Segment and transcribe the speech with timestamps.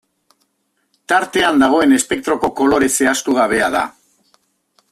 [1.13, 3.87] Tartean dagoen espektroko kolore zehaztu gabea da.